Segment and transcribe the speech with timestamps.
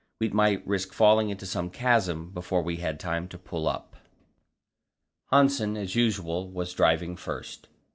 [0.19, 3.97] We might risk falling into some chasm before we had time to pull up.
[5.31, 7.67] Hanssen, as usual, was driving first.